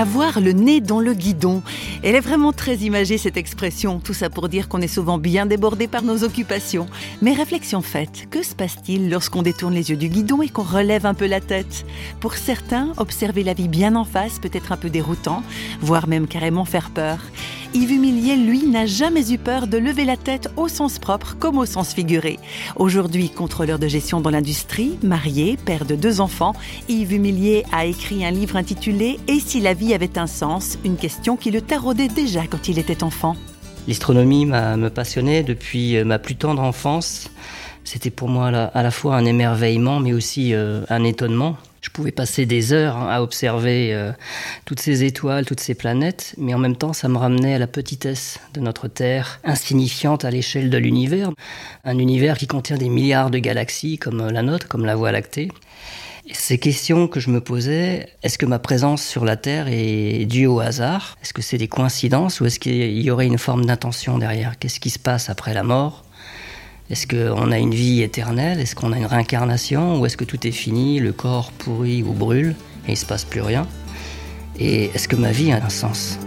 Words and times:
avoir 0.00 0.40
le 0.40 0.52
nez 0.52 0.80
dans 0.80 0.98
le 0.98 1.12
guidon. 1.12 1.62
Elle 2.02 2.14
est 2.14 2.20
vraiment 2.20 2.54
très 2.54 2.76
imagée 2.76 3.18
cette 3.18 3.36
expression, 3.36 4.00
tout 4.00 4.14
ça 4.14 4.30
pour 4.30 4.48
dire 4.48 4.66
qu'on 4.66 4.80
est 4.80 4.88
souvent 4.88 5.18
bien 5.18 5.44
débordé 5.44 5.88
par 5.88 6.02
nos 6.02 6.24
occupations. 6.24 6.86
Mais 7.20 7.34
réflexion 7.34 7.82
faite, 7.82 8.26
que 8.30 8.42
se 8.42 8.54
passe-t-il 8.54 9.10
lorsqu'on 9.10 9.42
détourne 9.42 9.74
les 9.74 9.90
yeux 9.90 9.98
du 9.98 10.08
guidon 10.08 10.40
et 10.40 10.48
qu'on 10.48 10.62
relève 10.62 11.04
un 11.04 11.12
peu 11.12 11.26
la 11.26 11.40
tête? 11.40 11.84
Pour 12.18 12.34
certains, 12.34 12.94
observer 12.96 13.44
la 13.44 13.52
vie 13.52 13.68
bien 13.68 13.94
en 13.94 14.04
face 14.04 14.38
peut 14.38 14.50
être 14.54 14.72
un 14.72 14.78
peu 14.78 14.88
déroutant, 14.88 15.42
voire 15.82 16.08
même 16.08 16.26
carrément 16.26 16.64
faire 16.64 16.88
peur. 16.88 17.18
Yves 17.72 17.92
Humilier, 17.92 18.34
lui, 18.34 18.66
n'a 18.66 18.84
jamais 18.84 19.32
eu 19.32 19.38
peur 19.38 19.68
de 19.68 19.78
lever 19.78 20.04
la 20.04 20.16
tête 20.16 20.48
au 20.56 20.66
sens 20.66 20.98
propre 20.98 21.36
comme 21.38 21.56
au 21.56 21.66
sens 21.66 21.94
figuré. 21.94 22.40
Aujourd'hui, 22.74 23.30
contrôleur 23.30 23.78
de 23.78 23.86
gestion 23.86 24.20
dans 24.20 24.30
l'industrie, 24.30 24.98
marié, 25.04 25.56
père 25.56 25.84
de 25.84 25.94
deux 25.94 26.20
enfants, 26.20 26.56
Yves 26.88 27.12
Humilier 27.12 27.64
a 27.70 27.86
écrit 27.86 28.24
un 28.24 28.32
livre 28.32 28.56
intitulé 28.56 29.20
Et 29.28 29.38
si 29.38 29.60
la 29.60 29.74
vie 29.74 29.94
avait 29.94 30.18
un 30.18 30.26
sens? 30.26 30.78
Une 30.84 30.96
question 30.96 31.36
qui 31.36 31.52
le 31.52 31.60
taraudait 31.60 32.08
déjà 32.08 32.44
quand 32.48 32.66
il 32.66 32.80
était 32.80 33.04
enfant. 33.04 33.36
L'astronomie 33.86 34.46
me 34.46 34.88
passionnait 34.88 35.44
depuis 35.44 35.96
euh, 35.96 36.04
ma 36.04 36.18
plus 36.18 36.34
tendre 36.34 36.62
enfance. 36.62 37.30
C'était 37.84 38.10
pour 38.10 38.28
moi 38.28 38.48
à 38.48 38.82
la 38.82 38.90
fois 38.90 39.14
un 39.14 39.24
émerveillement, 39.24 40.00
mais 40.00 40.12
aussi 40.12 40.54
euh, 40.54 40.82
un 40.90 41.04
étonnement. 41.04 41.56
Je 41.90 41.92
pouvais 41.92 42.12
passer 42.12 42.46
des 42.46 42.72
heures 42.72 42.96
à 42.96 43.20
observer 43.20 43.92
euh, 43.92 44.12
toutes 44.64 44.78
ces 44.78 45.02
étoiles, 45.02 45.44
toutes 45.44 45.58
ces 45.58 45.74
planètes, 45.74 46.36
mais 46.38 46.54
en 46.54 46.58
même 46.58 46.76
temps, 46.76 46.92
ça 46.92 47.08
me 47.08 47.18
ramenait 47.18 47.54
à 47.54 47.58
la 47.58 47.66
petitesse 47.66 48.38
de 48.54 48.60
notre 48.60 48.86
Terre, 48.86 49.40
insignifiante 49.42 50.24
à 50.24 50.30
l'échelle 50.30 50.70
de 50.70 50.78
l'univers. 50.78 51.32
Un 51.82 51.98
univers 51.98 52.38
qui 52.38 52.46
contient 52.46 52.76
des 52.76 52.88
milliards 52.88 53.28
de 53.28 53.38
galaxies 53.38 53.98
comme 53.98 54.30
la 54.30 54.42
nôtre, 54.42 54.68
comme 54.68 54.84
la 54.84 54.94
Voie 54.94 55.10
lactée. 55.10 55.50
Ces 56.30 56.58
questions 56.58 57.08
que 57.08 57.18
je 57.18 57.28
me 57.28 57.40
posais, 57.40 58.06
est-ce 58.22 58.38
que 58.38 58.46
ma 58.46 58.60
présence 58.60 59.02
sur 59.04 59.24
la 59.24 59.36
Terre 59.36 59.66
est 59.68 60.26
due 60.26 60.46
au 60.46 60.60
hasard? 60.60 61.18
Est-ce 61.22 61.34
que 61.34 61.42
c'est 61.42 61.58
des 61.58 61.66
coïncidences 61.66 62.40
ou 62.40 62.46
est-ce 62.46 62.60
qu'il 62.60 63.02
y 63.02 63.10
aurait 63.10 63.26
une 63.26 63.36
forme 63.36 63.64
d'intention 63.64 64.16
derrière? 64.16 64.60
Qu'est-ce 64.60 64.78
qui 64.78 64.90
se 64.90 65.00
passe 65.00 65.28
après 65.28 65.54
la 65.54 65.64
mort? 65.64 66.04
Est-ce 66.90 67.06
qu'on 67.06 67.52
a 67.52 67.58
une 67.58 67.72
vie 67.72 68.02
éternelle? 68.02 68.58
Est-ce 68.58 68.74
qu'on 68.74 68.92
a 68.92 68.98
une 68.98 69.06
réincarnation? 69.06 70.00
Ou 70.00 70.06
est-ce 70.06 70.16
que 70.16 70.24
tout 70.24 70.44
est 70.44 70.50
fini, 70.50 70.98
le 70.98 71.12
corps 71.12 71.52
pourrit 71.52 72.02
ou 72.02 72.12
brûle 72.12 72.56
et 72.86 72.88
il 72.88 72.92
ne 72.92 72.96
se 72.96 73.06
passe 73.06 73.24
plus 73.24 73.42
rien? 73.42 73.64
Et 74.58 74.86
est-ce 74.86 75.06
que 75.06 75.14
ma 75.14 75.30
vie 75.30 75.52
a 75.52 75.64
un 75.64 75.68
sens? 75.68 76.18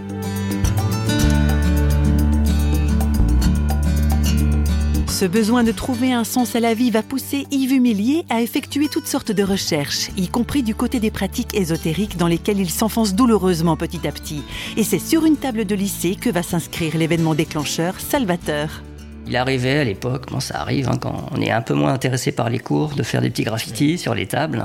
Ce 5.06 5.26
besoin 5.26 5.64
de 5.64 5.70
trouver 5.70 6.14
un 6.14 6.24
sens 6.24 6.56
à 6.56 6.60
la 6.60 6.72
vie 6.72 6.90
va 6.90 7.02
pousser 7.02 7.46
Yves 7.50 7.72
Humilier 7.72 8.24
à 8.30 8.40
effectuer 8.40 8.88
toutes 8.88 9.06
sortes 9.06 9.32
de 9.32 9.42
recherches, 9.42 10.08
y 10.16 10.28
compris 10.28 10.62
du 10.62 10.74
côté 10.74 10.98
des 10.98 11.10
pratiques 11.10 11.54
ésotériques 11.54 12.16
dans 12.16 12.26
lesquelles 12.26 12.58
il 12.58 12.70
s'enfonce 12.70 13.14
douloureusement 13.14 13.76
petit 13.76 14.08
à 14.08 14.12
petit. 14.12 14.42
Et 14.78 14.82
c'est 14.82 14.98
sur 14.98 15.26
une 15.26 15.36
table 15.36 15.66
de 15.66 15.74
lycée 15.74 16.16
que 16.16 16.30
va 16.30 16.42
s'inscrire 16.42 16.96
l'événement 16.96 17.34
déclencheur 17.34 18.00
Salvateur. 18.00 18.82
Il 19.26 19.36
arrivait 19.36 19.78
à 19.78 19.84
l'époque, 19.84 20.30
bon, 20.30 20.40
ça 20.40 20.60
arrive 20.60 20.88
hein, 20.88 20.98
quand 21.00 21.28
on 21.32 21.40
est 21.40 21.50
un 21.50 21.62
peu 21.62 21.74
moins 21.74 21.92
intéressé 21.92 22.32
par 22.32 22.50
les 22.50 22.58
cours, 22.58 22.94
de 22.94 23.02
faire 23.02 23.22
des 23.22 23.30
petits 23.30 23.44
graffitis 23.44 23.98
sur 23.98 24.14
les 24.14 24.26
tables. 24.26 24.62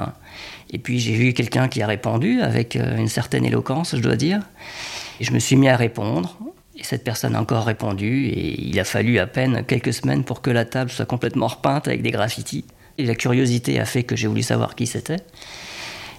Et 0.71 0.77
puis 0.77 0.99
j'ai 0.99 1.13
vu 1.13 1.33
quelqu'un 1.33 1.67
qui 1.67 1.81
a 1.81 1.87
répondu 1.87 2.41
avec 2.41 2.75
euh, 2.75 2.97
une 2.97 3.07
certaine 3.07 3.45
éloquence, 3.45 3.95
je 3.95 4.01
dois 4.01 4.15
dire. 4.15 4.41
Et 5.19 5.23
je 5.23 5.31
me 5.31 5.39
suis 5.39 5.55
mis 5.55 5.69
à 5.69 5.75
répondre. 5.75 6.37
Et 6.75 6.83
cette 6.83 7.03
personne 7.03 7.35
a 7.35 7.41
encore 7.41 7.65
répondu. 7.65 8.27
Et 8.27 8.61
il 8.61 8.79
a 8.79 8.83
fallu 8.83 9.19
à 9.19 9.27
peine 9.27 9.63
quelques 9.65 9.93
semaines 9.93 10.23
pour 10.23 10.41
que 10.41 10.49
la 10.49 10.65
table 10.65 10.91
soit 10.91 11.05
complètement 11.05 11.47
repeinte 11.47 11.87
avec 11.87 12.01
des 12.01 12.11
graffitis. 12.11 12.65
Et 12.97 13.05
la 13.05 13.15
curiosité 13.15 13.79
a 13.79 13.85
fait 13.85 14.03
que 14.03 14.15
j'ai 14.15 14.27
voulu 14.27 14.43
savoir 14.43 14.75
qui 14.75 14.87
c'était. 14.87 15.19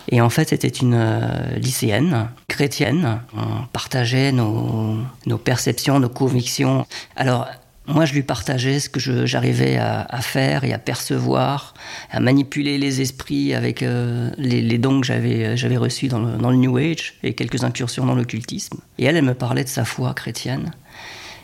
Et 0.08 0.20
en 0.20 0.30
fait, 0.30 0.48
c'était 0.48 0.68
une 0.68 0.94
euh, 0.94 1.56
lycéenne 1.56 2.30
chrétienne. 2.48 3.20
On 3.36 3.66
partageait 3.72 4.32
nos, 4.32 4.96
nos 5.26 5.38
perceptions, 5.38 6.00
nos 6.00 6.08
convictions. 6.08 6.86
Alors, 7.16 7.46
moi, 7.86 8.04
je 8.04 8.12
lui 8.12 8.22
partageais 8.22 8.78
ce 8.78 8.88
que 8.88 9.26
j'arrivais 9.26 9.76
à, 9.76 10.20
faire 10.20 10.64
et 10.64 10.72
à 10.72 10.78
percevoir, 10.78 11.74
à 12.10 12.20
manipuler 12.20 12.78
les 12.78 13.00
esprits 13.00 13.54
avec 13.54 13.82
euh, 13.82 14.30
les, 14.36 14.78
dons 14.78 15.00
que 15.00 15.06
j'avais 15.06 15.76
reçus 15.76 16.08
dans 16.08 16.20
le, 16.20 16.56
New 16.56 16.76
Age 16.76 17.14
et 17.22 17.34
quelques 17.34 17.64
incursions 17.64 18.06
dans 18.06 18.14
l'occultisme. 18.14 18.78
Et 18.98 19.04
elle, 19.04 19.16
elle 19.16 19.24
me 19.24 19.34
parlait 19.34 19.64
de 19.64 19.68
sa 19.68 19.84
foi 19.84 20.14
chrétienne. 20.14 20.70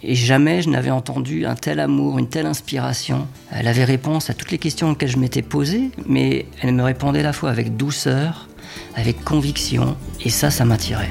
Et 0.03 0.15
jamais 0.15 0.63
je 0.63 0.69
n'avais 0.69 0.91
entendu 0.91 1.47
un 1.47 1.57
tel 1.57 1.81
amour, 1.81 2.19
une 2.19 2.29
telle 2.29 2.47
inspiration. 2.47 3.27
Elle 3.51 3.67
avait 3.67 3.85
réponse 3.85 4.31
à 4.31 4.35
toutes 4.35 4.51
les 4.51 4.59
questions 4.59 4.91
auxquelles 4.91 5.09
je 5.09 5.19
m'étais 5.19 5.43
posé, 5.43 5.91
mais 6.07 6.47
elle 6.63 6.75
me 6.75 6.83
répondait 6.83 7.21
à 7.21 7.25
la 7.25 7.33
fois 7.33 7.51
avec 7.51 7.77
douceur, 7.77 8.49
avec 8.95 9.25
conviction, 9.25 9.97
et 10.25 10.31
ça, 10.31 10.51
ça 10.51 10.65
m'attirait. 10.65 11.11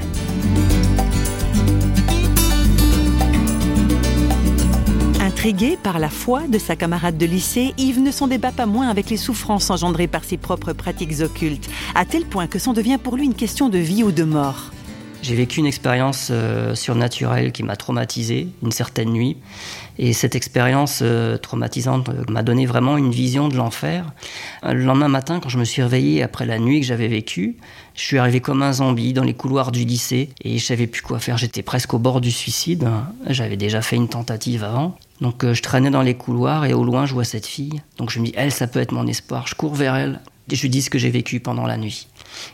Intrigué 5.46 5.78
par 5.78 6.00
la 6.00 6.10
foi 6.10 6.48
de 6.48 6.58
sa 6.58 6.76
camarade 6.76 7.20
de 7.20 7.26
lycée, 7.28 7.76
Yves 7.78 8.02
ne 8.02 8.10
s'en 8.10 8.26
débat 8.26 8.52
pas 8.52 8.66
moins 8.66 8.90
avec 8.90 9.12
les 9.12 9.16
souffrances 9.16 9.70
engendrées 9.70 10.08
par 10.08 10.24
ses 10.24 10.38
propres 10.38 10.74
pratiques 10.74 11.22
occultes, 11.22 11.70
à 11.94 12.04
tel 12.04 12.26
point 12.26 12.48
que 12.48 12.58
c'en 12.58 12.74
devient 12.74 12.98
pour 12.98 13.16
lui 13.16 13.26
une 13.26 13.36
question 13.36 13.70
de 13.70 13.78
vie 13.78 14.02
ou 14.02 14.12
de 14.12 14.24
mort. 14.24 14.72
J'ai 15.26 15.34
vécu 15.34 15.60
une 15.60 15.66
expérience 15.66 16.28
euh, 16.30 16.76
surnaturelle 16.76 17.52
qui 17.52 17.64
m'a 17.64 17.76
traumatisé 17.76 18.48
une 18.62 18.72
certaine 18.72 19.10
nuit. 19.10 19.38
Et 19.98 20.14
cette 20.14 20.36
expérience 20.36 21.00
euh, 21.02 21.38
traumatisante 21.38 22.10
euh, 22.10 22.24
m'a 22.30 22.44
donné 22.44 22.68
vraiment 22.68 22.96
une 22.96 23.10
vision 23.10 23.48
de 23.48 23.56
l'enfer. 23.56 24.06
Le 24.62 24.84
lendemain 24.84 25.08
matin, 25.08 25.40
quand 25.40 25.50
je 25.50 25.58
me 25.58 25.64
suis 25.64 25.82
réveillé 25.82 26.22
après 26.22 26.46
la 26.46 26.60
nuit 26.60 26.80
que 26.80 26.86
j'avais 26.86 27.08
vécue, 27.08 27.58
je 27.96 28.02
suis 28.02 28.20
arrivé 28.20 28.40
comme 28.40 28.62
un 28.62 28.72
zombie 28.72 29.14
dans 29.14 29.24
les 29.24 29.34
couloirs 29.34 29.72
du 29.72 29.84
lycée 29.84 30.30
et 30.44 30.60
je 30.60 30.64
savais 30.64 30.86
plus 30.86 31.02
quoi 31.02 31.18
faire. 31.18 31.40
J'étais 31.40 31.64
presque 31.64 31.96
au 31.96 31.98
bord 31.98 32.22
du 32.22 32.30
suicide. 32.30 32.88
J'avais 33.28 33.58
déjà 33.58 33.82
fait 33.82 33.96
une 33.96 34.10
tentative 34.10 34.64
avant. 34.64 34.96
Donc 35.22 35.44
je 35.52 35.62
traînais 35.64 35.90
dans 35.90 36.04
les 36.04 36.14
couloirs 36.14 36.66
et 36.66 36.74
au 36.76 36.84
loin 36.84 37.08
je 37.08 37.16
vois 37.16 37.24
cette 37.24 37.48
fille. 37.48 37.82
Donc 37.98 38.12
je 38.12 38.20
me 38.20 38.26
dis, 38.26 38.34
elle, 38.36 38.52
ça 38.52 38.68
peut 38.68 38.80
être 38.80 38.92
mon 38.92 39.08
espoir. 39.08 39.48
Je 39.48 39.56
cours 39.56 39.74
vers 39.74 39.96
elle 39.96 40.20
et 40.52 40.56
je 40.56 40.62
lui 40.62 40.70
dis 40.70 40.84
ce 40.84 40.92
que 40.92 41.00
j'ai 41.00 41.10
vécu 41.10 41.40
pendant 41.40 41.66
la 41.66 41.78
nuit. 41.78 42.08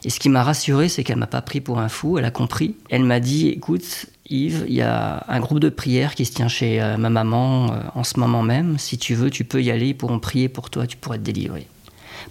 Et 0.03 0.09
ce 0.09 0.19
qui 0.19 0.29
m'a 0.29 0.43
rassuré, 0.43 0.89
c'est 0.89 1.03
qu'elle 1.03 1.17
m'a 1.17 1.27
pas 1.27 1.41
pris 1.41 1.61
pour 1.61 1.79
un 1.79 1.89
fou, 1.89 2.17
elle 2.17 2.25
a 2.25 2.31
compris. 2.31 2.75
Elle 2.89 3.03
m'a 3.03 3.19
dit, 3.19 3.49
écoute, 3.49 4.07
Yves, 4.29 4.65
il 4.67 4.73
y 4.73 4.81
a 4.81 5.25
un 5.27 5.39
groupe 5.39 5.59
de 5.59 5.69
prière 5.69 6.15
qui 6.15 6.25
se 6.25 6.33
tient 6.33 6.47
chez 6.47 6.81
euh, 6.81 6.97
ma 6.97 7.09
maman 7.09 7.73
euh, 7.73 7.77
en 7.95 8.03
ce 8.03 8.19
moment 8.19 8.43
même. 8.43 8.77
Si 8.77 8.97
tu 8.97 9.13
veux, 9.13 9.29
tu 9.29 9.43
peux 9.43 9.61
y 9.61 9.71
aller, 9.71 9.89
ils 9.89 9.97
pourront 9.97 10.19
prier 10.19 10.49
pour 10.49 10.69
toi, 10.69 10.87
tu 10.87 10.97
pourrais 10.97 11.17
te 11.17 11.23
délivrer. 11.23 11.67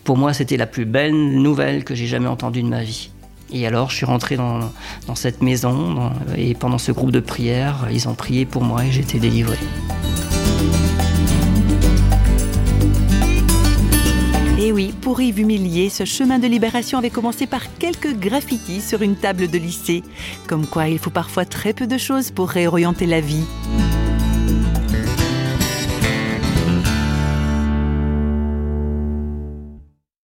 Pour 0.05 0.17
moi, 0.17 0.33
c'était 0.33 0.57
la 0.57 0.67
plus 0.67 0.85
belle 0.85 1.15
nouvelle 1.15 1.85
que 1.85 1.95
j'ai 1.95 2.07
jamais 2.07 2.29
entendue 2.29 2.63
de 2.63 2.69
ma 2.69 2.83
vie. 2.83 3.11
Et 3.53 3.67
alors, 3.67 3.91
je 3.91 3.97
suis 3.97 4.07
rentré 4.07 4.37
dans, 4.37 4.71
cette 5.15 5.43
maison 5.43 6.13
et 6.37 6.55
pendant 6.55 6.79
ce 6.79 6.93
groupe 6.93 7.11
de 7.11 7.21
prière, 7.21 7.89
ils 7.91 8.09
ont 8.09 8.15
prié 8.15 8.47
pour 8.47 8.63
moi 8.63 8.85
et 8.85 8.97
été 8.97 9.19
délivré. 9.19 9.59
Pour 15.11 15.21
Yves 15.21 15.41
Humilier, 15.41 15.91
ce 15.91 16.05
chemin 16.05 16.39
de 16.39 16.47
libération 16.47 16.97
avait 16.97 17.11
commencé 17.11 17.49
par 17.49 17.63
quelques 17.79 18.17
graffitis 18.17 18.81
sur 18.81 19.03
une 19.03 19.17
table 19.17 19.51
de 19.51 19.59
lycée. 19.59 20.05
Comme 20.47 20.67
quoi, 20.69 20.87
il 20.87 21.01
faut 21.01 21.11
parfois 21.11 21.45
très 21.45 21.73
peu 21.73 21.89
de 21.89 21.99
choses 21.99 22.31
pour 22.31 22.49
réorienter 22.49 23.07
la 23.07 23.21
vie. 23.21 23.43